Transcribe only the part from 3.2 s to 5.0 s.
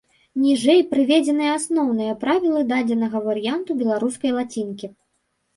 варыянту беларускай лацінкі.